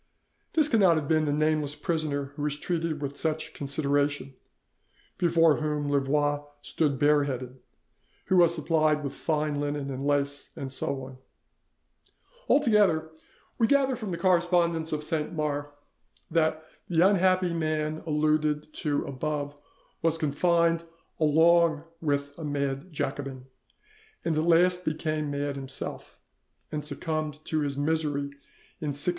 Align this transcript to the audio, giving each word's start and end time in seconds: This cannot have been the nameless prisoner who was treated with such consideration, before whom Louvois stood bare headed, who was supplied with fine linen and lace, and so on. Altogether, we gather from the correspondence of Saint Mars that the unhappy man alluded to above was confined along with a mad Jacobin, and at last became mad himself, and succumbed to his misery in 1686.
This 0.53 0.67
cannot 0.67 0.95
have 0.97 1.07
been 1.07 1.25
the 1.25 1.31
nameless 1.31 1.75
prisoner 1.75 2.33
who 2.35 2.41
was 2.41 2.57
treated 2.57 3.03
with 3.03 3.19
such 3.19 3.53
consideration, 3.53 4.33
before 5.19 5.57
whom 5.57 5.91
Louvois 5.91 6.41
stood 6.63 6.97
bare 6.97 7.25
headed, 7.25 7.59
who 8.25 8.37
was 8.37 8.55
supplied 8.55 9.03
with 9.03 9.13
fine 9.13 9.61
linen 9.61 9.91
and 9.91 10.03
lace, 10.07 10.49
and 10.55 10.71
so 10.71 11.03
on. 11.03 11.19
Altogether, 12.49 13.11
we 13.59 13.67
gather 13.67 13.95
from 13.95 14.09
the 14.09 14.17
correspondence 14.17 14.91
of 14.91 15.03
Saint 15.03 15.33
Mars 15.35 15.67
that 16.31 16.65
the 16.89 17.07
unhappy 17.07 17.53
man 17.53 18.01
alluded 18.07 18.73
to 18.73 19.05
above 19.05 19.55
was 20.01 20.17
confined 20.17 20.83
along 21.19 21.83
with 22.01 22.35
a 22.39 22.43
mad 22.43 22.91
Jacobin, 22.91 23.45
and 24.25 24.35
at 24.35 24.43
last 24.45 24.83
became 24.83 25.29
mad 25.29 25.55
himself, 25.55 26.17
and 26.71 26.83
succumbed 26.83 27.45
to 27.45 27.59
his 27.59 27.77
misery 27.77 28.31
in 28.79 28.93
1686. 28.97 29.09